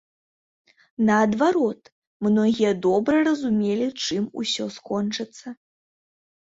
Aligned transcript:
Наадварот, 1.09 1.83
многія 2.29 2.71
добра 2.87 3.15
разумелі, 3.31 3.87
чым 4.09 4.23
усё 4.45 4.63
скончыцца. 4.81 5.47